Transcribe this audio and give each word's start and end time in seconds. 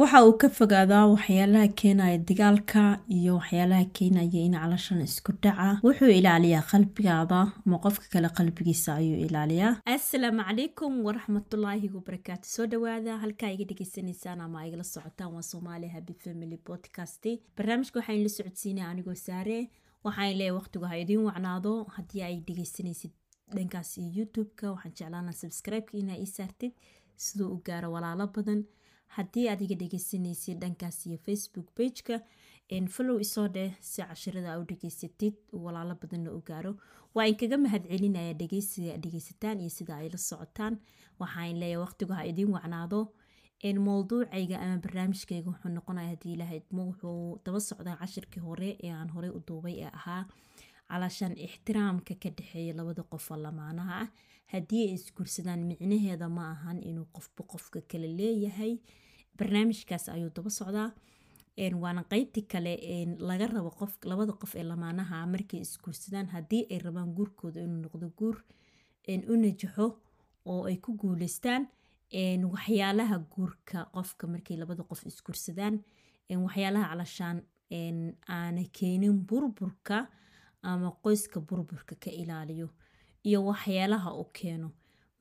waxa 0.00 0.18
uu 0.26 0.34
ka 0.40 0.48
fogaadaa 0.58 1.06
waxyaalaha 1.14 1.68
keenaya 1.80 2.18
dagaalka 2.28 2.82
iyo 3.16 3.32
waxyaalaha 3.38 3.84
keenaya 3.96 4.40
in 4.46 4.54
calashan 4.62 5.00
isku 5.06 5.32
dhaca. 5.42 5.68
Wuxuu 5.86 6.10
ilaaliyaa 6.18 6.62
qalbigaada 6.72 7.38
ama 7.66 7.78
qofka 7.84 8.06
kale 8.12 8.28
qalbigiisa 8.38 8.94
ayuu 9.00 9.18
ilaaliyaa. 9.26 9.72
Assalaamu 9.96 10.42
calaykum 10.48 10.92
waraxmatullaahi 11.06 11.90
wabarakaatu 11.96 12.46
soo 12.54 12.66
dhawaada 12.72 13.18
halkaa 13.24 13.50
iga 13.54 13.64
dhegeysanaysaan 13.70 14.40
ama 14.46 14.66
igala 14.68 14.84
socotaan 14.94 15.32
waa 15.34 15.42
soomaaliya 15.52 15.92
habi 15.96 16.14
family 16.24 16.56
podcast. 16.68 17.24
Barnaamijka 17.56 17.98
waxaan 18.00 18.22
la 18.26 18.28
socodsiinaya 18.36 18.88
anigoo 18.92 19.14
saare. 19.26 19.58
Waxaan 20.06 20.32
leeyahay 20.38 20.56
waqtigu 20.58 20.84
ha 20.90 20.96
idiin 21.02 21.24
wacnaado. 21.28 21.72
Haddii 21.96 22.22
ay 22.28 22.36
dhegeysanaysid 22.46 23.10
dhankaas 23.56 23.98
iyo 23.98 24.10
youtube-ka 24.18 24.66
waxaan 24.74 24.94
jeclaana 24.98 25.32
subscribe-ka 25.42 25.98
inaa 26.02 26.18
ii 26.24 26.26
saartid 26.36 26.72
siduu 27.24 27.48
u 27.54 27.62
gaaro 27.66 27.88
walaalo 27.96 28.26
badan 28.36 28.60
haddii 29.16 29.46
aad 29.48 29.60
iga 29.66 29.76
dhegeysanaysid 29.82 30.58
dhankaas 30.62 31.06
iyo 31.06 31.18
facebook 31.26 31.68
pageka 31.76 32.16
follow 32.94 33.16
isoo 33.20 33.48
dheh 33.56 33.72
si 33.80 34.02
cashirada 34.02 34.58
u 34.60 34.64
dhegeysatid 34.70 35.34
walaalo 35.64 35.94
badanna 36.02 36.30
u 36.38 36.40
gaaro. 36.48 36.72
Waa 37.14 37.26
inkaga 37.30 37.56
mahad 37.64 37.84
celinaya 37.90 38.32
dhegeysiga 38.40 38.96
dhegeysataan 39.02 39.60
iyo 39.60 39.70
sida 39.78 39.96
ay 39.96 40.08
la 40.14 40.18
socotaan. 40.18 40.74
Waxaan 41.20 41.56
leeyahay 41.60 41.80
waqtigu 41.84 42.12
ha 42.12 42.24
idiin 42.30 42.52
wacnaado. 42.56 43.00
Mowduucayga 43.86 44.56
ama 44.64 44.76
barnaamijkayga 44.84 45.48
wuxuu 45.50 45.70
noqonaya 45.76 46.08
haddii 46.12 46.32
ilaha 46.36 46.54
idmo 46.60 46.82
wuxuu 46.90 47.40
daba 47.44 47.60
socdaa 47.60 47.96
cashirkii 48.00 48.40
hore 48.40 48.76
ee 48.82 48.92
aan 48.92 49.08
horey 49.14 49.30
u 49.30 49.40
duubay 49.48 49.74
ee 49.84 49.90
ahaa. 49.98 50.22
Calashaan 50.88 51.34
ixtiraamka 51.46 52.14
ka 52.22 52.30
dhexeeya 52.36 52.74
labada 52.74 53.02
qofoo 53.02 53.36
lamaanaha 53.36 53.94
ah. 54.02 54.08
Haddii 54.52 54.82
ay 54.88 54.94
isguursadaan 54.94 55.62
micnaheeda 55.70 56.28
ma 56.28 56.44
ahan 56.54 56.78
inuu 56.90 57.06
qofba 57.16 57.42
qofka 57.52 57.80
kale 57.90 58.08
leeyahay 58.18 58.78
barnaamijkaas 59.38 60.08
ayuu 60.08 60.30
daba 60.36 60.50
socdaa. 60.50 60.90
Waana 61.82 62.02
qeybtii 62.12 62.46
kale 62.52 62.72
laga 63.28 63.46
rabo 63.46 63.70
qof 63.80 63.92
labada 64.10 64.32
qof 64.40 64.52
ee 64.54 64.62
lamaanaha 64.70 65.26
markay 65.26 65.60
isguursadaan 65.66 66.26
haddii 66.34 66.66
ay 66.70 66.78
rabaan 66.86 67.10
guurkooda 67.16 67.60
inuu 67.66 67.80
noqdo 67.84 68.06
guur 68.18 68.36
u 69.32 69.34
najaxo 69.42 69.86
oo 70.50 70.62
ay 70.70 70.76
ku 70.84 70.92
guuleystaan 71.00 71.62
waxyaalaha 72.54 73.16
guurka 73.34 73.78
qofka 73.94 74.26
markay 74.26 74.56
labada 74.56 74.82
qof 74.90 75.00
isguursadaan 75.10 75.74
waxyaalaha 76.44 76.86
calashaan 76.90 77.38
aana 78.36 78.62
keenin 78.78 79.16
burburka 79.28 79.98
ama 80.62 80.90
qoyska 81.04 81.38
burburka 81.48 81.94
ka 82.04 82.10
ilaaliyo 82.22 82.68
iyo 83.28 83.38
waxyaalaha 83.50 84.10
u 84.22 84.24
keeno. 84.38 84.68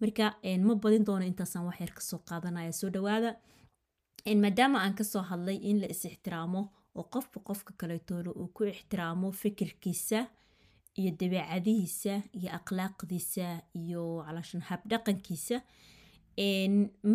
Marka 0.02 0.26
ma 0.68 0.74
badin 0.84 1.04
doono 1.08 1.26
intaasaan 1.26 1.66
waxyar 1.70 1.92
ka 1.98 2.02
soo 2.02 2.20
qaadanaya. 2.30 2.72
Soo 2.72 2.90
dhawaada 2.96 3.30
maadaama 4.36 4.78
aan 4.84 4.94
ka 4.96 5.04
soo 5.04 5.22
hadlay 5.22 5.56
in 5.70 5.80
la 5.82 5.88
is 5.88 6.06
ixtiraamo 6.06 6.62
oo 6.96 7.04
qofba 7.14 7.40
qofka 7.48 7.74
kaleetoole 7.78 8.30
uu 8.42 8.48
ku 8.56 8.64
ixtiraamo 8.64 9.32
fikirkiisa 9.32 10.20
iyo 11.00 11.12
dabeecadihiisa 11.20 12.14
iyo 12.40 12.50
akhlaaqdiisa 12.60 13.48
iyo 13.82 14.04
calashan 14.26 14.62
habdhaqankiisa 14.70 15.58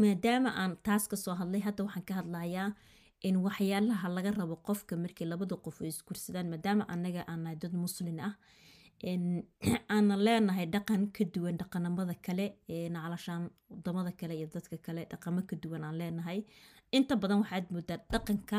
maadaama 0.01 0.51
aan 0.61 0.73
taas 0.87 1.05
ka 1.11 1.17
soo 1.17 1.35
hadlay 1.41 1.61
hadda 1.67 1.85
waxaan 1.85 2.05
ka 2.09 2.15
hadlayaa 2.21 2.69
waxyaalaha 3.47 4.09
laga 4.17 4.31
rabo 4.41 4.57
qofka 4.69 4.97
markii 4.97 5.27
labada 5.33 5.57
qof 5.65 5.77
ay 5.83 5.89
isgursadaan 5.95 6.49
maadaama 6.53 6.85
anaga 6.95 7.23
aanahay 7.33 7.57
dad 7.63 7.73
muslin 7.85 8.19
ah 8.29 8.35
aanan 9.91 10.21
leenahay 10.23 10.67
dhaqan 10.71 11.11
ka 11.11 11.25
duwan 11.35 11.59
dhaqanamada 11.59 12.15
kale 12.23 12.47
calashaan 12.69 13.51
waddamada 13.71 14.13
kale 14.15 14.35
iyo 14.39 14.47
dadka 14.47 14.77
kale 14.79 15.03
dhaqamo 15.11 15.43
ka 15.43 15.57
duwan 15.63 15.83
aan 15.85 15.99
leenahay. 15.99 16.47
Inta 16.97 17.17
badan 17.19 17.43
waxaad 17.43 17.67
moodaa 17.75 17.99
dhaqanka 18.13 18.59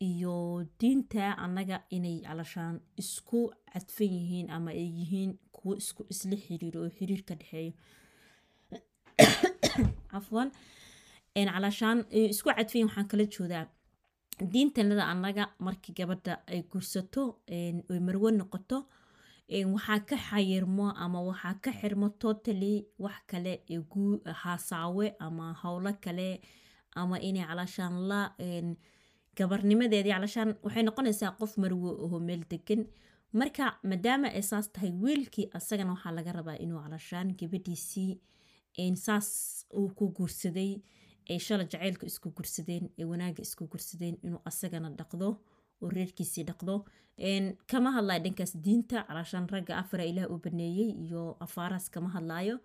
iyo 0.00 0.64
diinta 0.80 1.36
anaga 1.44 1.84
inay 1.96 2.24
calashaan 2.24 2.80
isku 2.96 3.52
cadfan 3.72 4.08
yihiin 4.16 4.48
ama 4.48 4.70
ay 4.72 4.88
yihiin 4.98 5.36
kuwo 5.52 5.76
isku 5.76 6.08
isla 6.12 6.36
xiriiro 6.44 6.78
oo 6.84 6.90
xiriir 6.96 7.22
dhexeeyo. 7.28 7.72
Cafwan 10.10 10.48
calashaan 11.36 11.98
isku 12.32 12.48
cadfayin 12.48 12.88
waxaan 12.88 13.08
kala 13.12 13.24
joodaa. 13.34 13.64
Diintanada 14.52 15.04
anaga 15.12 15.44
markii 15.60 15.92
gabadha 15.98 16.40
ay 16.48 16.64
gursato 16.70 17.44
oy 17.90 18.00
marwo 18.06 18.32
noqoto 18.32 18.88
waxaa 19.50 20.00
ka 20.08 20.16
xayirmo 20.28 20.86
ama 21.04 21.20
waxaa 21.30 21.54
ka 21.64 21.70
xirmo 21.80 22.08
totally 22.22 22.86
wax 22.98 23.18
kale 23.30 23.52
haasaawe 24.42 25.06
ama 25.26 25.46
howlo 25.62 25.92
kale 26.04 26.40
ama 27.00 27.16
inay 27.28 27.44
calashaan 27.50 27.94
la 28.10 28.20
gabarnimadeedii 29.38 30.12
calashaan 30.14 30.50
waxay 30.64 30.82
noqonaysaa 30.88 31.32
qof 31.40 31.52
marwo 31.62 31.90
aho 32.04 32.18
meel 32.28 32.42
degan 32.50 32.82
marka 33.40 33.64
maadaama 33.90 34.28
ay 34.38 34.42
saas 34.50 34.66
tahay 34.74 34.90
wiilkii 35.02 35.46
asagana 35.58 35.92
waxaa 35.94 36.12
laga 36.18 36.32
rabaa 36.38 36.56
inuu 36.64 36.80
calashaan 36.84 37.28
gabadhiisii 37.40 38.12
saas 39.06 39.28
uu 39.78 39.88
ku 39.98 40.04
guursaday 40.16 40.72
ay 41.30 41.38
shala 41.46 41.64
jaceylka 41.72 42.06
isku 42.10 42.28
gursadeen 42.36 42.84
ee 43.00 43.04
wanaaga 43.12 43.40
isku 43.46 43.64
gursadeen 43.72 44.16
inuu 44.26 44.40
asagana 44.50 44.88
dhaqdo 44.98 45.28
oo 45.82 45.88
reerkiisii 45.96 46.44
dhaqdo. 46.48 46.74
Kama 47.70 47.90
hadlayo 47.96 48.20
dhankaas 48.24 48.52
diinta 48.64 48.96
calashaan 49.08 49.46
ragga 49.52 49.72
afara 49.82 50.04
ilaah 50.10 50.30
u 50.32 50.36
baneeyey 50.44 50.90
iyo 51.04 51.22
afaaraas 51.46 51.86
kama 51.94 52.08
hadlaayo. 52.16 52.56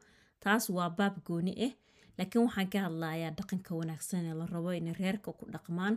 Taas 0.43 0.69
waa 0.75 0.89
baab 0.97 1.15
gooni 1.27 1.53
ah 1.67 1.73
laakiin 2.17 2.43
waxaan 2.47 2.69
ka 2.73 2.79
hadlayaa 2.87 3.31
dhaqanka 3.37 3.71
wanaagsan 3.79 4.25
ee 4.29 4.33
la 4.39 4.45
rabo 4.53 4.69
inay 4.79 4.93
reerka 5.01 5.29
ku 5.39 5.45
dhaqmaan. 5.53 5.95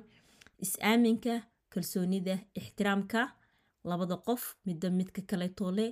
Is-aaminka 0.65 1.34
kalsoonida 1.73 2.34
ixtiraamka 2.61 3.21
labada 3.91 4.17
qof 4.27 4.43
midba 4.67 4.89
midka 4.99 5.21
kaletoole 5.31 5.87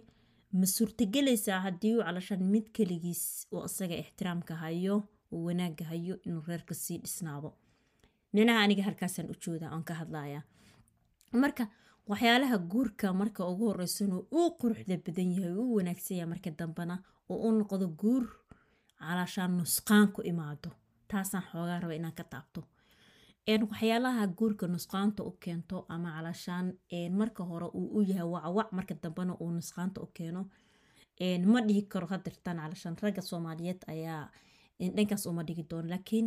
ma 0.59 0.67
suurtagelaysaa 0.77 1.61
haddii 1.67 1.95
uu 1.97 2.03
calashaan 2.07 2.43
mid 2.53 2.67
keligiis 2.77 3.23
oo 3.55 3.63
asaga 3.69 3.97
ixtiraamka 4.03 4.55
hayo 4.63 4.95
oo 5.33 5.43
wanaaga 5.47 5.85
hayo 5.93 6.15
inuu 6.27 6.43
reerka 6.49 6.75
sii 6.75 6.99
dhisnaado? 7.05 7.51
Minaha 8.33 8.61
aniga 8.65 8.83
halkaasaan 8.89 9.31
u 9.33 9.35
jooda 9.45 9.67
oon 9.75 9.85
ka 9.89 9.95
hadlaya 10.01 10.41
marka 11.45 11.65
waxyaalaha 12.11 12.57
guurka 12.73 13.07
marka 13.21 13.41
ugu 13.53 13.65
horeysano 13.71 14.17
uu 14.39 14.51
quruxda 14.61 14.97
badan 15.07 15.29
yahay 15.37 15.53
uu 15.63 15.75
wanaagsan 15.79 16.17
yahay 16.19 16.31
marka 16.33 16.51
dambena 16.59 16.95
oo 17.33 17.39
u 17.47 17.51
noqdo 17.59 17.87
guur 18.01 18.25
calashaan 19.01 19.53
nusqaan 19.59 20.07
ku 20.15 20.21
imaado. 20.31 20.71
Taasaan 21.11 21.45
xoogaa 21.51 21.81
raba 21.83 21.95
inaan 21.95 22.15
ka 22.19 22.25
taabto. 22.33 22.61
Waxyaalaha 23.47 24.27
guurka 24.39 24.67
nusqaanta 24.67 25.23
u 25.29 25.31
keento 25.43 25.87
ama 25.89 26.09
calashaan 26.17 26.67
marka 27.19 27.43
hore 27.45 27.67
uu 27.79 27.89
u 27.99 28.01
yahay 28.11 28.29
wacwac 28.35 28.69
marka 28.73 28.95
dambena 29.03 29.33
uu 29.43 29.51
nusqaanta 29.59 30.01
u 30.03 30.07
keeno 30.17 30.43
ma 31.53 31.61
dhihi 31.67 31.83
karo 31.93 32.07
hadirtaan 32.07 32.59
calashaan 32.63 32.97
ragga 33.03 33.23
soomaaliyeed 33.23 33.81
ayaa 33.93 34.31
dhankaas 34.97 35.27
uma 35.27 35.43
dhigi 35.49 35.63
doono 35.71 35.89
laakiin 35.93 36.27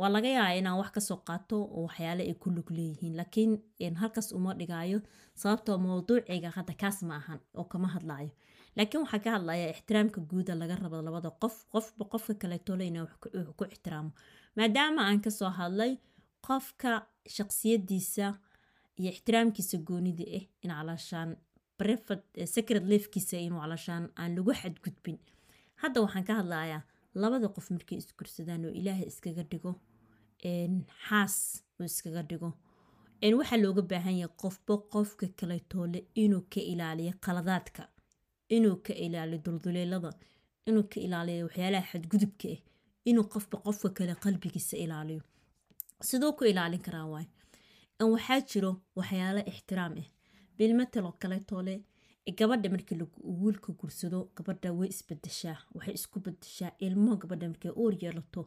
waa 0.00 0.08
laga 0.14 0.28
yaabaa 0.36 0.58
inaan 0.60 0.78
wax 0.80 0.90
ka 0.96 1.00
soo 1.08 1.18
qaato 1.28 1.56
oo 1.76 1.82
waxyaale 1.86 2.22
ay 2.30 2.34
ku 2.42 2.48
lug 2.56 2.68
leeyihiin 2.76 3.14
laakiin 3.18 3.94
halkaas 4.02 4.28
uma 4.38 4.50
dhigaayo 4.58 4.98
sababtoo 5.42 5.76
mowduuciga 5.84 6.50
hadda 6.56 6.72
kaas 6.82 6.98
ma 7.08 7.14
ahan 7.20 7.40
oo 7.58 7.64
kama 7.72 7.88
hadlaayo. 7.96 8.30
Laakiin 8.76 9.02
waxaa 9.04 9.22
ka 9.24 9.30
hadlaya 9.36 9.66
ixtiraamka 9.74 10.20
guuda 10.30 10.52
laga 10.60 10.74
rabo 10.82 10.96
labada 11.08 11.30
qof 11.42 11.56
qofba 11.72 12.04
qofka 12.12 12.34
kaleetole 12.42 12.84
ina 12.90 13.00
wax 13.04 13.12
ku 13.58 13.62
ixtiraamo. 13.72 14.10
Maadaama 14.56 15.00
aan 15.08 15.20
ka 15.24 15.30
soo 15.38 15.50
hadlay 15.60 15.92
qofka 16.46 16.90
shaqsiyadiisa 17.36 18.26
iyo 19.00 19.10
ixtiraamkiisa 19.14 19.76
goonida 19.88 20.24
ah 20.38 20.44
in 20.64 20.70
calashaan 20.78 21.30
brevad 21.78 22.22
secret 22.54 22.84
lefkiisa 22.92 23.36
inuu 23.46 23.60
calashaan 23.64 24.04
aan 24.20 24.30
lagu 24.36 24.52
xadgudbin. 24.60 25.16
Hadda 25.82 25.98
waxaan 26.04 26.24
ka 26.28 26.34
hadlayaa 26.40 26.82
labada 27.22 27.48
qof 27.56 27.66
markay 27.74 27.98
isgursadaan 28.02 28.64
oo 28.66 28.72
ilaahay 28.80 29.06
iskaga 29.12 29.42
dhigo 29.50 29.70
xaas 30.42 31.62
oo 31.80 31.84
iskaga 31.84 32.22
dhigo. 32.22 32.50
Waxaa 33.38 33.56
looga 33.62 33.82
baahan 33.90 34.16
yahay 34.22 34.34
qofba 34.42 34.74
qofka 34.92 35.26
kaletoole 35.38 35.98
inuu 36.22 36.42
ka 36.52 36.60
ilaaliyo 36.72 37.12
qaladaadka 37.24 37.82
inuu 38.56 38.76
ka 38.86 38.92
ilaaliyo 39.04 39.38
dulduleelada 39.44 40.10
inuu 40.68 40.84
ka 40.92 40.98
ilaaliyo 41.06 41.44
waxyaalaha 41.46 41.86
xadgudubka 41.92 42.48
ah 42.54 42.60
inuu 43.10 43.24
qofba 43.32 43.56
qofka 43.66 43.88
kale 43.96 44.14
qalbigiisa 44.24 44.76
ilaaliyo. 44.84 45.22
Siduu 46.08 46.32
ku 46.38 46.44
ilaalin 46.44 46.82
karaa 46.86 47.06
waay. 47.12 47.26
Waxaa 48.00 48.40
jiro 48.50 48.70
waxyaalo 48.98 49.40
ixtiraam 49.50 49.94
ah 50.02 50.08
bilmataloo 50.58 51.12
kaletoole 51.22 51.74
gabadha 52.38 52.68
markii 52.74 52.98
wiilka 53.42 53.70
gursado 53.80 54.18
gabadha 54.36 54.68
way 54.78 54.88
isbadeshaa 54.94 55.58
waxay 55.74 55.94
isku 55.98 56.20
badeshaa 56.24 56.72
ilmo 56.86 57.16
gabadha 57.22 57.46
markay 57.52 57.70
uur 57.82 57.94
yeelato 58.02 58.42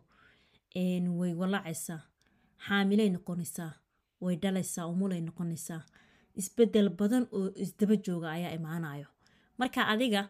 way 1.19 1.33
walacaysaa 1.41 2.01
xaamilay 2.67 3.09
noqonaysaa 3.15 3.71
way 4.21 4.35
dhalaysaa 4.43 4.85
umulay 4.93 5.21
noqonaysaa 5.27 5.81
isbeddel 6.39 6.89
badan 6.99 7.23
oo 7.37 7.47
isdaba 7.63 7.95
jooga 8.05 8.27
ayaa 8.37 8.53
imaanayo 8.59 9.07
marka 9.59 9.81
adiga 9.93 10.21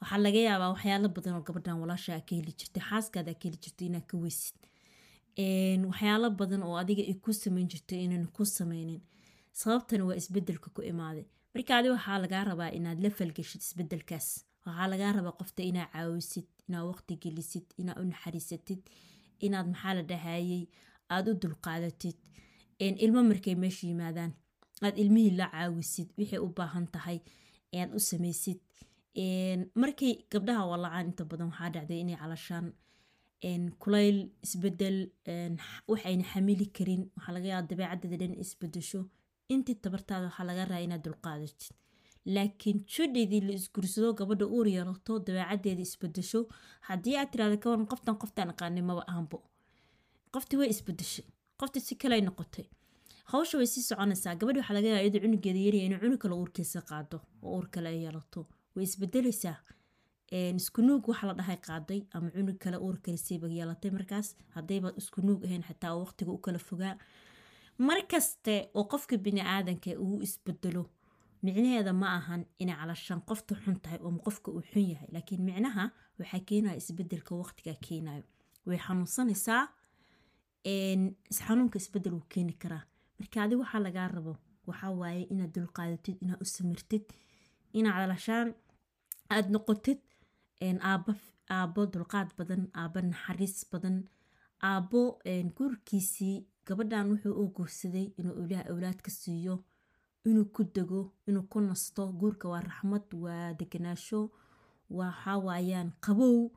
waxaa 0.00 0.18
laga 0.26 0.40
yaabaa 0.48 0.70
waxyaalo 0.74 1.08
badan 1.16 1.34
oo 1.38 1.42
gabadhan 1.48 1.80
walaasha 1.82 2.20
ka 2.28 2.32
heli 2.38 2.52
jirtay 2.58 2.82
xaaskaada 2.90 3.32
ka 3.40 3.44
heli 3.48 3.58
jirtay 3.64 3.88
ka 4.10 4.16
weysid. 4.22 4.56
Waxyaalo 5.90 6.28
badan 6.40 6.62
oo 6.62 6.76
adiga 6.82 7.02
ay 7.10 7.14
ku 7.24 7.30
samayn 7.32 7.68
jirto 7.72 7.94
inaan 8.04 8.26
ku 8.36 8.42
sameynin 8.44 9.00
sababtana 9.60 10.04
waa 10.08 10.16
isbeddelka 10.20 10.68
ku 10.76 10.80
imaaday. 10.92 11.24
Marka 11.54 11.72
adi 11.78 11.88
waxaa 11.96 12.18
lagaa 12.24 12.44
rabaa 12.50 12.70
inaad 12.78 12.98
la 13.04 13.10
falgeshid 13.18 13.60
isbedelkaas 13.66 14.26
waxaa 14.66 14.88
lagaa 14.92 15.12
rabaa 15.18 15.34
qofta 15.40 15.62
inaad 15.70 15.90
caawisid 15.94 16.46
inaad 16.68 16.84
waqti 16.90 17.12
gelisid 17.22 17.66
inaad 17.80 17.98
u 18.02 18.04
naxariisatid 18.10 18.80
inaad 19.46 19.66
maxaa 19.72 19.94
la 19.98 20.02
dhahayey 20.10 20.62
aada 21.14 21.28
u 21.32 21.40
dulqaadatid 21.42 22.16
ilmo 23.04 23.20
markay 23.30 23.54
meesha 23.62 23.84
yimaadaan 23.90 24.32
aad 24.86 24.96
ilmihii 25.02 25.34
la 25.40 25.46
caawisid 25.54 26.08
wixay 26.18 26.38
u 26.46 26.48
baahan 26.58 26.86
tahay 26.94 27.18
aad 27.80 27.90
u 27.98 28.00
samaysid. 28.10 28.58
Markay 29.82 30.12
gabdhaha 30.32 30.62
walacaan 30.72 31.06
inta 31.10 31.24
badan 31.30 31.48
waxaa 31.50 31.70
dhacday 31.74 32.00
inay 32.04 32.16
calashaan 32.22 32.66
kulayl 33.82 34.18
isbeddel 34.44 34.98
waxayna 35.90 36.24
xamili 36.32 36.66
karin. 36.76 37.02
Waxaa 37.16 37.32
laga 37.36 37.48
yaaba 37.52 37.68
dabeecaddeeda 37.70 38.16
dhan 38.22 38.34
isbedesho 38.44 39.00
intii 39.52 39.74
tabartaada 39.84 40.26
waxaa 40.30 40.46
laga 40.50 40.62
rabaa 40.68 40.84
inaad 40.86 41.02
dulqaadatid 41.06 41.72
laakiin 42.34 42.78
judhaydii 42.94 43.40
la 43.48 43.52
isgursado 43.60 44.08
gabadha 44.20 44.46
uur 44.56 44.66
yeelato 44.76 45.12
dabeecaddeeda 45.26 45.82
isbedesho 45.88 46.40
haddii 46.88 47.16
aad 47.20 47.30
tirahda 47.32 47.56
kawaran 47.62 47.86
qoftan 47.92 48.16
qoftaan 48.22 48.48
aqaanay 48.54 48.82
maba 48.90 49.02
ahanbo 49.10 49.38
qoftii 50.34 50.58
way 50.60 50.68
isbedeshay 50.74 51.24
qoftii 51.60 51.80
si 51.86 51.94
kaley 52.02 52.20
noqotay. 52.28 52.66
Hawsha 53.32 53.58
way 53.60 53.66
sii 53.72 53.82
soconaysaa. 53.88 54.34
Gabadhi 54.40 54.58
waxaa 54.60 54.74
laga 54.78 54.88
yaaba 54.88 55.02
iyadoo 55.04 55.20
cunugeeda 55.24 55.60
yarya 55.66 55.82
inay 55.86 55.98
cunug 56.02 56.20
kale 56.22 56.34
uurkiisa 56.40 56.80
qaado 56.90 57.18
oo 57.42 57.50
uur 57.56 57.66
kale 57.74 57.88
ay 57.92 57.98
yeelato. 58.04 58.40
Way 58.74 58.84
isbedelaysaa 58.88 59.56
isku 60.60 60.80
nuug 60.86 61.08
waxa 61.10 61.26
la 61.28 61.34
dhahay 61.38 61.56
qaaday 61.66 62.00
ama 62.14 62.28
cunug 62.36 62.58
kale 62.64 62.76
uur 62.86 62.96
kalesiiba 63.04 63.46
yeelatay 63.56 63.90
markaas. 63.96 64.28
Haddayba 64.56 64.88
isku 65.00 65.20
nuug 65.26 65.40
ahayn 65.46 65.62
xataa 65.68 65.92
oo 65.94 66.00
waqtiga 66.04 66.30
u 66.36 66.38
kala 66.44 66.58
fogaa. 66.68 66.94
Markaste 67.78 68.54
oo 68.74 68.84
qofka 68.92 69.16
bini 69.24 69.40
aadanka 69.54 69.90
uu 70.04 70.22
isbedelo 70.26 70.82
micnaheeda 71.44 71.92
ma 72.02 72.08
ahan 72.18 72.42
inay 72.62 72.76
calashaan 72.80 73.20
qofta 73.28 73.52
xun 73.62 73.76
tahay 73.82 73.98
oo 74.06 74.12
qofka 74.26 74.48
uu 74.56 74.62
xun 74.70 74.84
yahay 74.92 75.08
laakiin 75.14 75.42
micnaha 75.48 75.84
waxaa 76.18 76.40
keenaya 76.48 76.76
isbeddelka 76.82 77.32
waqtiga 77.42 77.74
keenayo 77.86 78.24
way 78.68 78.78
xanuunsanaysaa 78.86 79.62
xanuunka 81.46 81.76
isbeddel 81.82 82.12
wuu 82.16 82.26
keeni 82.34 82.52
karaa. 82.62 82.82
Marka 83.18 83.36
adi 83.44 83.54
waxaa 83.62 83.80
lagaa 83.86 84.08
rabo 84.16 84.32
waxaa 84.68 84.90
waaye 85.00 85.22
inaad 85.32 85.52
dulqaadatid 85.54 86.16
inaad 86.24 86.40
u 86.44 86.46
samirtid 86.56 87.04
inaad 87.78 87.96
calashaan 88.02 88.48
aada 89.34 89.48
noqotid 89.54 89.98
aabo 90.90 91.12
aabo 91.56 91.80
dulqaad 91.92 92.28
badan 92.38 92.62
aabo 92.80 92.98
naxariis 93.10 93.56
badan 93.72 93.96
aabo 94.70 95.00
guurkiisii 95.56 96.36
gabadhan 96.66 97.06
wuxuu 97.12 97.34
u 97.42 97.44
guursaday 97.56 98.06
inuu 98.18 98.36
ilaah 98.44 98.64
awlaad 98.72 98.98
ka 99.06 99.10
siiyo 99.20 99.54
inuu 100.24 100.44
ku 100.54 100.62
dego 100.74 101.00
inuu 101.28 101.46
ku 101.52 101.58
nasto 101.60 102.02
guurka 102.20 102.46
waa 102.52 102.60
raxmad 102.68 103.06
waa 103.24 103.52
deganaasho 103.58 104.20
waxaa 104.98 105.38
waayaan 105.46 105.90
qabow. 106.04 106.50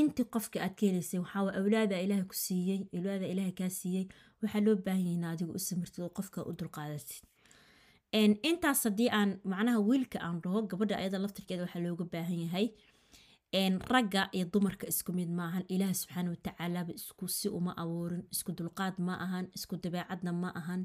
Intii 0.00 0.24
qofka 0.34 0.58
aad 0.62 0.74
ka 0.78 0.86
helaysay 0.86 1.20
waxaa 1.24 1.52
awlaada 1.60 1.96
ilaaha 2.04 2.24
ku 2.30 2.34
siiyey 2.44 2.80
awlaada 2.96 3.26
ilaaha 3.32 3.52
kaa 3.58 3.68
siiyey 3.78 4.06
waxaa 4.42 4.60
loo 4.66 4.76
baahan 4.86 5.06
yahin 5.06 5.24
adigu 5.24 5.52
u 5.58 5.62
samirtid 5.68 6.02
oo 6.04 6.10
qofka 6.18 6.38
u 6.48 6.52
dulqaadatid 6.58 7.22
intaas 8.48 8.84
haddii 8.86 9.10
aan 9.18 9.30
macnaha 9.50 9.80
wiilka 9.88 10.18
aan 10.26 10.38
dhaho 10.42 10.62
gabadha 10.70 10.96
ayada 11.02 11.18
laftirkeeda 11.24 11.62
waxaa 11.66 11.82
looga 11.84 12.04
baahan 12.12 12.38
yahay 12.44 12.66
ragga 13.94 14.22
iyo 14.36 14.44
dumarka 14.52 14.86
isku 14.92 15.10
mid 15.18 15.28
maahan 15.38 15.64
ilaah 15.74 15.92
subxaana 16.00 16.30
watacaalaaba 16.34 16.92
isku 17.00 17.24
si 17.28 17.48
uma 17.58 17.72
abuurin 17.82 18.22
isku 18.34 18.50
dulqaad 18.58 18.94
ma 19.06 19.14
ahan 19.24 19.46
isku 19.56 19.74
dabeecadna 19.82 20.32
ma 20.42 20.50
ahan 20.60 20.82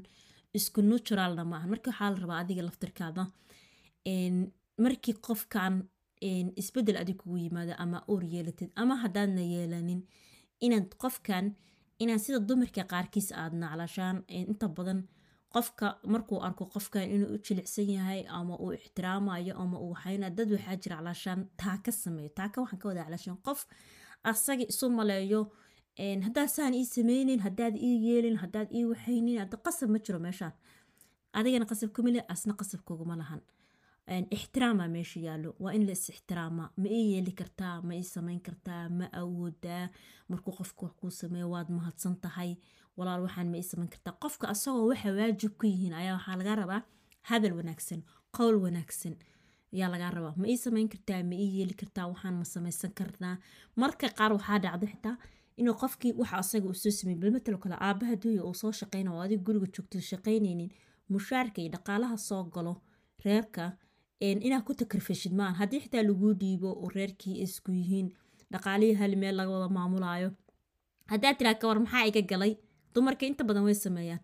isku 0.58 0.80
naturalna 0.90 1.42
ma 1.50 1.56
ahan 1.58 1.70
marka 1.72 1.88
waxaa 1.90 2.10
la 2.12 2.18
rabaa 2.22 2.40
adiga 2.44 2.62
laftirkaada 2.68 3.22
markii 4.84 5.14
qofkan 5.26 5.74
isbeddel 6.62 6.96
adig 7.02 7.16
kugu 7.20 7.36
yimaado 7.44 7.74
ama 7.84 7.98
uur 8.12 8.22
yeelatid 8.34 8.70
ama 8.82 8.94
haddaadna 9.02 9.42
yeelanin 9.54 10.00
inaad 10.66 10.88
qofkan 11.02 11.44
inaad 12.02 12.20
sida 12.24 12.38
dumarka 12.48 12.82
qaarkiis 12.92 13.28
aad 13.40 13.52
naclashaan 13.62 14.16
inta 14.50 14.66
badan 14.76 15.00
qofka 15.54 15.86
markuu 16.12 16.38
arko 16.46 16.64
qofkan 16.74 17.04
inuu 17.14 17.30
u 17.34 17.38
jilicsan 17.46 17.88
yahay 17.96 18.20
ama 18.38 18.54
uu 18.64 18.72
ixtiraamayo 18.78 19.54
ama 19.62 19.76
uu 19.84 19.90
waxayna 19.94 20.26
dad 20.38 20.48
waxaa 20.56 20.76
jira 20.82 20.96
calashaan 21.00 21.40
taaka 21.62 21.90
sameeyo 22.02 22.30
taaka 22.38 22.56
waxaan 22.62 22.80
ka 22.82 22.86
wada 22.88 23.02
calashaan 23.06 23.38
qof 23.46 23.60
asaga 24.30 24.64
isu 24.72 24.86
maleeyo 24.98 25.40
haddaad 25.98 26.48
saan 26.48 26.74
ii 26.74 26.84
sameynin 26.86 27.40
haddaad 27.40 27.76
ii 27.76 27.96
yeelin 28.08 28.36
haddaad 28.36 28.68
ii 28.74 28.84
waxaynin 28.84 29.38
hadda 29.38 29.56
qasab 29.56 29.90
ma 29.90 29.98
jiro 29.98 30.18
meeshaan. 30.18 30.52
Adigana 31.32 31.66
qasab 31.66 31.90
kumile 31.96 32.24
asna 32.28 32.54
qasab 32.54 32.80
kuguma 32.84 33.16
lahan. 33.16 33.40
Ixtiraamaa 34.36 34.88
meesha 34.88 35.20
yaallo. 35.20 35.54
Waa 35.60 35.72
in 35.72 35.86
la 35.86 35.92
is 35.92 36.10
ma 36.46 36.70
ii 36.90 37.12
yeeli 37.14 37.32
kartaa 37.32 37.82
ma 37.82 37.94
ii 37.94 38.02
sameyn 38.02 38.40
kartaa 38.40 38.88
ma 38.88 39.06
awoodaa. 39.12 39.88
Markuu 40.28 40.52
qofka 40.58 40.82
wax 40.86 40.92
kuu 41.00 41.10
sameeyo 41.10 41.50
waad 41.50 41.68
mahadsan 41.70 42.16
tahay. 42.20 42.56
Walaal 42.96 43.22
waxaan 43.22 43.48
ma 43.50 43.56
ii 43.56 43.62
sameyn 43.62 43.88
kartaa. 43.88 44.12
Qofka 44.20 44.48
asagoo 44.48 44.88
waxa 44.88 45.12
waajib 45.18 45.52
ku 45.58 45.66
yihiin 45.66 45.94
ayaa 45.94 46.16
waxaa 46.16 46.36
laga 46.36 46.54
rabaa 46.54 46.82
hadal 47.22 47.52
wanaagsan 47.58 48.02
qowl 48.36 48.54
wanaagsan. 48.64 49.14
Ayaa 49.74 49.88
lagaa 49.94 50.10
rabaa. 50.10 50.34
Ma 50.36 50.46
ii 50.48 50.56
sameyn 50.56 50.88
kartaa 50.88 51.22
ma 51.22 51.34
ii 51.34 51.58
yeeli 51.58 51.74
kartaa 51.74 52.06
waxaan 52.12 52.34
ma 52.40 52.44
samaysan 52.44 52.92
karnaa. 52.98 53.36
Marka 53.76 54.06
qaar 54.18 54.32
waxaa 54.32 54.58
dhacdo 54.64 54.86
xitaa 54.92 55.16
inuu 55.60 55.74
qofkii 55.82 56.12
waxa 56.20 56.36
asaga 56.42 56.68
soo 56.82 56.90
sameeyey 56.98 57.20
bilmatalo 57.22 57.58
kale 57.64 57.76
aabaha 57.88 58.14
duuya 58.22 58.42
uu 58.48 58.54
soo 58.62 58.72
shaqeyna 58.80 59.10
oo 59.14 59.20
adiga 59.26 59.42
guriga 59.46 59.66
joogto 59.74 59.96
shaqeynaynin 60.10 60.70
mushaarka 61.12 61.58
iyo 61.62 61.70
dhaqaalaha 61.74 62.16
soo 62.28 62.42
galo 62.54 62.74
reerka 63.24 63.64
inaad 64.46 64.64
ku 64.66 64.72
takarfashid 64.80 65.32
maan. 65.38 65.54
Haddii 65.60 65.80
xitaa 65.84 66.02
laguu 66.08 66.32
dhiibo 66.42 66.68
oo 66.82 66.88
reerkii 66.96 67.36
isku 67.44 67.70
yihiin 67.78 68.08
dhaqaalihii 68.52 68.94
hal 69.00 69.14
meel 69.22 69.36
laga 69.40 69.68
maamulaayo. 69.76 70.30
Haddaad 71.12 71.36
tiraa 71.38 71.54
kawar 71.60 71.78
maxaa 71.84 72.04
iga 72.10 72.22
galay? 72.30 72.52
Dumarka 72.94 73.26
inta 73.26 73.42
badan 73.48 73.64
way 73.66 73.74
sameeyaan. 73.74 74.20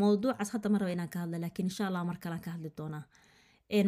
Mowduucaas 0.00 0.50
hadda 0.54 0.68
ma 0.72 0.78
inaan 0.94 1.08
ka 1.14 1.18
hadla 1.22 1.36
laakiin 1.44 1.66
insha 1.70 1.86
allah 1.88 2.04
mar 2.10 2.18
kalean 2.22 2.40
ka 2.44 2.50
hadli 2.54 2.70
doonaa. 2.78 3.04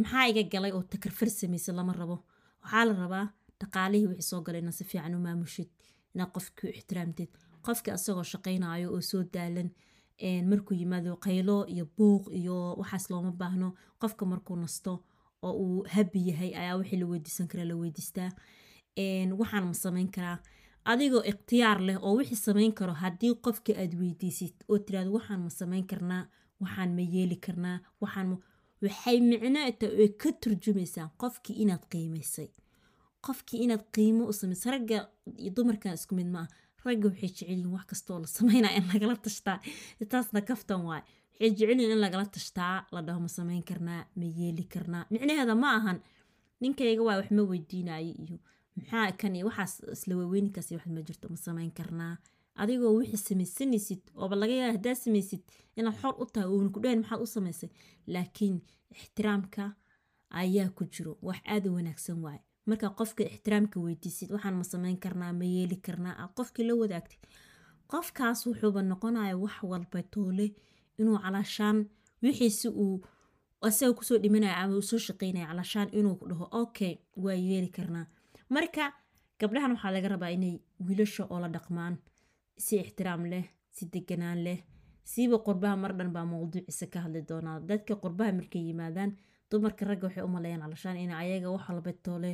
Maxaa 0.02 0.24
iga 0.30 0.42
galay 0.52 0.72
oo 0.72 0.82
takarfar 0.92 1.28
samaysa 1.30 1.72
lama 1.78 1.92
rabo? 2.00 2.16
Waxaa 2.62 2.84
la 2.88 2.92
rabaa 3.02 3.26
dhaqaalihii 3.60 4.06
wixii 4.10 4.28
soo 4.30 4.40
galay 4.46 4.60
inaad 4.62 4.74
si 4.78 4.84
fiican 4.90 5.14
u 5.14 5.18
maamushid 5.26 5.68
inaad 6.14 6.30
qofkii 6.36 6.68
u 6.70 6.72
ixtiraamtid 6.78 7.28
qofkii 7.66 7.92
asagoo 7.98 8.22
shaqaynayo 8.32 8.88
oo 8.94 9.00
soo 9.10 9.22
daalan 9.34 9.70
markuu 10.50 10.74
yimaado 10.80 11.16
qaylo 11.24 11.56
iyo 11.74 11.84
buuq 11.96 12.24
iyo 12.40 12.56
waxaas 12.80 13.10
looma 13.10 13.32
baahno. 13.40 13.68
Qofka 14.00 14.24
markuu 14.32 14.56
nasto 14.56 14.92
oo 15.46 15.52
uu 15.64 15.84
habi 15.94 16.20
yahay 16.28 16.50
ayaa 16.60 16.76
wixii 16.80 16.98
la 17.00 17.06
weydiisan 17.12 17.48
karaa 17.48 17.64
la 17.70 17.74
weydiistaa. 17.82 18.30
Waxaan 19.40 19.64
ma 19.66 19.74
samayn 19.74 20.10
karaa. 20.16 20.38
Adigoo 20.84 21.22
ikhtiyaar 21.30 21.80
leh 21.86 21.98
oo 22.06 22.14
wixii 22.18 22.36
samayn 22.46 22.72
karo 22.78 22.92
haddii 23.02 23.34
qofka 23.44 23.72
aad 23.82 23.92
weydiisid 24.00 24.54
oo 24.68 24.78
tiraado 24.78 25.12
waxaan 25.16 25.40
ma 25.46 25.50
samayn 25.50 25.86
karnaa 25.90 26.24
waxaan 26.60 26.90
ma 26.96 27.02
yeeli 27.14 27.36
karnaa 27.46 27.78
waxaan 28.00 28.38
waxay 28.82 29.20
micnoeta 29.30 29.86
ay 30.02 30.08
ka 30.22 30.30
turjumaysaa 30.42 31.08
qofkii 31.20 31.56
inaad 31.62 31.84
qiimaysay 31.92 32.48
qofkii 33.26 33.60
inaad 33.64 33.82
qiimo 33.94 34.24
u 34.30 34.32
samaysay 34.40 34.70
ragga 34.74 34.98
iyo 35.42 35.50
dumarkan 35.56 35.94
isku 35.98 36.14
mid 36.18 36.26
maaha 36.34 36.48
ragga 36.84 37.06
waxay 37.08 37.28
jecelyihin 37.28 37.66
wax 37.74 37.84
kastoo 37.90 38.18
la 38.22 38.26
sameynaya 38.36 38.76
in 38.78 38.86
lagala 38.92 39.16
tashtaa. 39.26 39.58
Taasna 40.12 40.40
kaftan 40.48 40.80
waay 40.88 41.02
waxay 41.32 41.50
jecelyihin 41.56 41.92
in 41.94 42.00
lagala 42.04 42.24
tashtaa 42.36 42.74
la 42.94 43.00
dhaho 43.06 43.20
ma 43.26 43.28
samayn 43.38 43.62
karnaa 43.70 44.02
ma 44.18 44.24
yeeli 44.38 44.64
karnaa. 44.74 45.04
Micnaheeda 45.12 45.54
ma 45.54 45.68
ahan. 45.78 45.98
Ninkayga 46.60 47.02
waa 47.08 47.16
wax 47.20 47.30
ma 47.36 47.42
weydiinayo 47.50 48.12
iyo 48.24 48.36
maxaa 48.76 49.12
kan 49.20 49.36
iyo 49.36 49.46
waxaas 49.50 49.74
isla 49.94 50.12
waaweyninkaas 50.20 50.68
wax 50.72 50.86
ma 50.96 51.00
jirto 51.06 51.26
ma 51.32 51.36
samayn 51.46 51.70
karnaa. 51.78 52.14
Adigoo 52.62 52.92
wixii 52.98 53.16
samaysanaysid 53.28 54.00
ooba 54.20 54.34
laga 54.42 54.54
yaaba 54.60 54.72
haddaad 54.76 54.96
samaysid 55.04 55.42
inaad 55.78 55.96
xor 56.02 56.14
u 56.22 56.24
tahay 56.34 56.48
uuna 56.54 56.68
ku 56.74 56.78
dhahayn 56.82 57.00
maxaad 57.02 57.20
u 57.26 57.28
samaysay. 57.36 57.70
Laakiin 58.14 58.56
ixtiraamka 58.94 59.64
ayaa 60.40 60.68
ku 60.76 60.82
jiro. 60.92 61.12
Wax 61.26 61.38
aada 61.52 61.68
wanaagsan 61.76 62.18
waaye 62.24 62.40
markaa 62.68 62.90
qofka 62.98 63.22
ixtiraamka 63.24 63.76
weydiisid 63.84 64.30
waxaan 64.34 64.54
ma 64.60 64.64
samayn 64.72 64.98
karnaa 65.04 65.32
ma 65.40 65.44
yeeli 65.54 65.76
karnaa. 65.86 66.14
Aad 66.22 66.32
qofkii 66.38 66.64
la 66.68 66.74
wadaagtid 66.82 67.20
qofkaas 67.92 68.40
wuxuuba 68.46 68.80
noqonaya 68.82 69.36
wax 69.44 69.56
walba 69.70 70.00
toole 70.12 70.46
inuu 71.00 71.18
calaashaan 71.24 71.78
wixiisi 72.22 72.68
uu 72.84 72.96
asaga 73.68 73.92
ku 73.98 74.02
soo 74.08 74.18
dhimanaya 74.22 74.56
ama 74.62 74.74
uu 74.78 74.82
soo 74.90 74.98
shaqeynaya 75.06 75.46
calaashaan 75.50 75.88
inuu 75.98 76.18
dhaho 76.30 76.46
okay 76.62 76.94
waa 77.24 77.34
yeeli 77.46 77.68
karnaa. 77.76 78.06
Marka 78.54 78.84
gabdhahan 79.40 79.72
waxaa 79.74 79.90
laga 79.94 80.08
rabaa 80.14 80.30
inay 80.36 80.54
wiilasha 80.86 81.24
oo 81.32 81.38
la 81.40 81.48
dhaqmaan 81.54 81.94
si 82.64 82.76
ixtiraam 82.84 83.22
leh 83.32 83.44
si 83.70 83.82
deganaan 83.92 84.40
leh. 84.46 84.58
Siiba 85.10 85.38
qurbaha 85.46 85.76
mar 85.82 85.92
dhan 85.98 86.10
baa 86.14 86.24
mawduuciisa 86.32 86.86
ka 86.92 86.98
hadli 87.04 87.22
doonaa. 87.28 87.60
Dadka 87.68 87.94
qurbaha 88.02 88.32
markay 88.38 88.62
yimaadaan 88.68 89.10
dumarka 89.52 89.84
ragga 89.90 90.04
waxay 90.08 90.24
u 90.28 90.30
maleeyaan 90.36 90.62
calashaan 90.64 90.96
in 91.04 91.10
ayaga 91.22 91.48
wax 91.54 91.64
walba 91.68 91.92
toole 92.04 92.32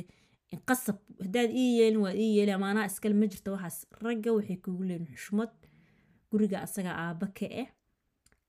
qasab 0.69 0.97
haddaad 1.23 1.49
ii 1.63 1.71
yeelin 1.79 2.01
waad 2.05 2.17
ii 2.25 2.31
yeeli 2.37 2.51
amaanaa 2.57 2.85
iskale 2.91 3.13
ma 3.21 3.25
jirto 3.31 3.49
waxaas. 3.55 3.77
Ragga 4.05 4.29
waxay 4.37 4.57
kugu 4.63 4.83
leeyihiin 4.89 5.15
xushmad 5.17 5.51
guriga 6.31 6.57
asaga 6.65 6.91
aaba 7.03 7.27
ka 7.37 7.45
ah 7.63 7.69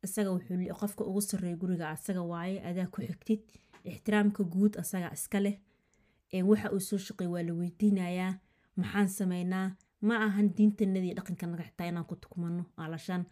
isaga 0.06 0.30
wuxuu 0.36 0.74
qofka 0.80 1.02
ugu 1.10 1.20
sarreeya 1.28 1.56
guriga 1.62 1.86
asaga 1.96 2.22
waaye 2.32 2.58
adaa 2.68 2.86
ku 2.92 2.98
xigtid 3.08 3.40
ixtiraamka 3.90 4.42
guud 4.52 4.72
asaga 4.82 5.08
iska 5.16 5.38
leh 5.44 5.56
waxa 6.50 6.68
uu 6.74 6.80
soo 6.88 6.98
shaqey 7.06 7.26
waa 7.32 7.42
la 7.48 7.52
weydiinayaa 7.60 8.32
maxaan 8.80 9.08
sameynaa? 9.18 9.68
Ma 10.08 10.14
ahan 10.26 10.48
diintanadii 10.56 11.14
dhaqankanaga 11.18 11.64
xitaa 11.68 11.86
inaan 11.90 12.06
ku 12.10 12.14
tukmano 12.22 12.62
alashaan 12.84 13.22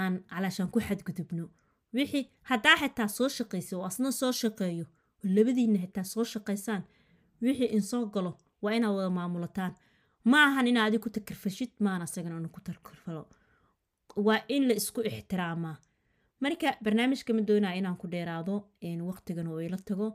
aan 0.00 0.14
calaashaan 0.30 0.68
ku 0.74 0.78
xadgudubno 0.86 1.44
wixii 1.94 2.24
haddaa 2.50 2.76
xitaa 2.82 3.08
soo 3.16 3.28
shaqaysa 3.38 3.72
oo 3.78 3.84
asna 3.90 4.10
soo 4.20 4.32
shaqeeyo. 4.42 4.84
Oo 4.84 5.28
labadiina 5.36 5.78
xitaa 5.84 6.04
soo 6.12 6.24
shaqaysaan. 6.32 6.82
Wixii 7.42 7.70
insoo 7.76 8.06
galo 8.14 8.32
waa 8.62 8.74
inaad 8.78 8.94
wada 8.96 9.10
maamulataan. 9.18 9.72
Ma 10.30 10.38
ahan 10.48 10.66
inaa 10.70 10.84
adig 10.88 11.00
ku 11.04 11.10
takarfashid 11.16 11.70
maana 11.84 12.04
asagana 12.08 12.36
inu 12.40 12.48
ku 12.56 12.60
takarfalo. 12.68 13.22
Waa 14.26 14.40
in 14.48 14.62
la 14.68 14.74
isku 14.80 15.00
ixtiraamaa. 15.10 15.76
Marka 16.42 16.68
barnaamijka 16.84 17.32
ma 17.34 17.40
doonaa 17.48 17.74
inaan 17.80 17.96
ku 18.00 18.06
dheeraado 18.12 18.54
waqtigana 19.08 19.50
oo 19.50 19.60
ila 19.66 19.76
tago. 19.88 20.06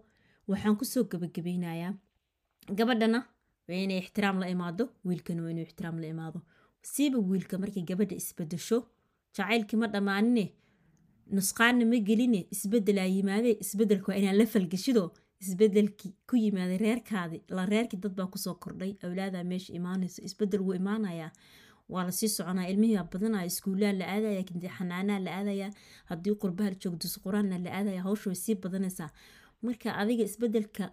Waxaan 0.50 0.76
ku 0.80 0.86
soo 0.86 1.04
gabagabeynayaa 1.12 1.94
gabadhana 2.78 3.20
inay 3.84 4.00
ixtiraam 4.04 4.38
la 4.42 4.48
imaado 4.56 4.84
wiilkana 5.08 5.42
waa 5.44 5.52
inuu 5.54 5.64
ixtiraam 5.68 5.98
la 6.02 6.08
imaado. 6.08 6.40
Siiba 6.92 7.18
wiilka 7.30 7.58
markay 7.62 7.84
gabadha 7.90 8.16
isbedesho 8.22 8.78
jacaylkii 9.36 9.78
ma 9.82 9.88
dhammaanine 9.94 10.46
nusqaanna 11.36 11.86
ma 11.92 11.98
geline 12.10 12.40
isbedelaa 12.56 13.06
yimaadee 13.16 13.56
isbeddelka 13.64 14.12
waa 14.12 14.18
inaan 14.22 14.38
la 14.38 14.46
falgeshido 14.54 15.04
isbedelkii 15.44 16.12
ku 16.30 16.36
yimaaday 16.44 16.78
reerkaadi 16.86 17.38
la 17.56 17.66
reerkii 17.66 18.00
dad 18.04 18.14
baa 18.20 18.28
ku 18.34 18.38
soo 18.38 18.56
kordhay 18.64 18.92
awlaadaa 19.06 19.44
meesha 19.44 19.74
imaanayso 19.80 20.22
isbeddel 20.28 20.62
wuu 20.62 20.74
imaanayaa. 20.82 21.32
Waa 21.90 22.04
la 22.08 22.12
sii 22.12 22.28
soconaa 22.28 22.68
ilmihii 22.72 22.98
badanaya 23.12 23.46
iskuullaha 23.52 23.94
la 23.94 24.06
aadaya 24.14 24.44
xanaanaa 24.78 25.20
la 25.26 25.32
aadaya 25.40 25.68
haddii 26.10 26.36
qurbaha 26.42 26.70
la 26.70 26.78
qur'aanna 27.24 27.58
la 27.66 27.70
aadaya 27.78 28.02
hawsha 28.08 28.30
way 28.30 28.36
sii 28.36 28.56
badanaysaa. 28.56 29.10
Marka 29.62 29.96
adiga 30.02 30.24
isbeddelka 30.24 30.92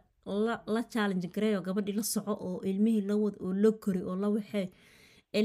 la 0.75 0.83
challenge 0.93 1.29
gareeyo 1.35 1.61
gabadhii 1.63 1.93
la 1.97 2.03
soco 2.03 2.33
oo 2.49 2.61
ilmihii 2.71 3.01
la 3.09 3.15
wad 3.17 3.35
oo 3.41 3.53
la 3.53 3.71
kori 3.73 4.03
oo 4.03 4.17
la 4.17 4.29
waxee 4.29 4.69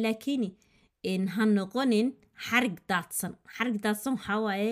laakiin 0.03 1.27
ha 1.35 1.45
noqonin 1.45 2.13
xarig 2.47 2.77
daadsan. 2.89 3.33
Xarig 3.55 3.77
daadsan 3.83 4.13
waxaa 4.17 4.39
waaye 4.47 4.71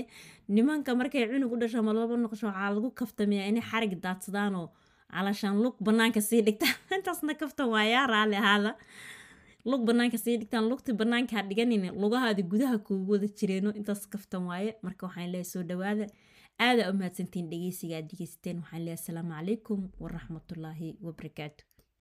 nimanka 0.56 0.96
markay 1.00 1.24
cunug 1.32 1.52
u 1.56 1.58
dhasho 1.62 1.80
ama 1.80 1.94
laba 1.94 2.16
noqosho 2.24 2.48
waxaa 2.50 2.74
lagu 2.76 2.90
kaftamayaa 3.00 3.50
inay 3.52 3.66
xarig 3.72 3.94
daadsadaanoo 4.06 4.68
calashaan 5.14 5.58
lug 5.64 5.76
banaanka 5.88 6.22
sii 6.30 6.42
dhigtaan. 6.48 6.76
Intaasna 6.96 7.34
kaftan 7.42 7.68
waayaa 7.74 8.08
raali 8.14 8.36
ahaada 8.44 8.72
lug 9.70 9.82
banaanka 9.88 10.18
sii 10.24 10.38
dhigtaan 10.42 10.66
lugti 10.72 10.92
banaanka 11.02 11.34
ha 11.38 11.44
dhiganin 11.50 11.86
lugahaadi 12.02 12.44
gudaha 12.52 12.78
kuugu 12.88 13.16
jireeno. 13.38 13.70
Intaas 13.80 14.08
kaftan 14.14 14.44
waaye 14.50 14.72
marka 14.86 15.02
waxaan 15.08 15.30
leeyahay 15.34 15.52
soo 15.54 15.64
dhawaada 15.70 16.06
aada 16.66 16.90
u 16.92 16.94
mahadsantiin 17.00 17.50
dhegeysiga 17.52 17.98
dhegeysateen. 18.10 18.58
Waxaan 18.64 18.84
leeyahay 18.86 19.02
asalaamu 19.02 19.34
calaykum 19.38 19.80
waraxmatullaahi 20.04 20.90
wabarakaatu 21.06 21.67